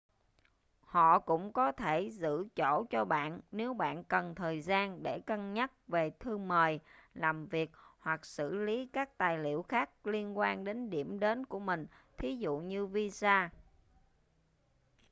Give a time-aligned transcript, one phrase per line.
[0.81, 5.53] họ cũng có thể giữ chỗ cho bạn nếu bạn cần thời gian để cân
[5.53, 6.79] nhắc về thư mời
[7.13, 11.59] làm việc hoặc xử lý các tài liệu khác liên quan đến điểm đến của
[11.59, 11.85] mình
[12.17, 13.49] thí dụ như visa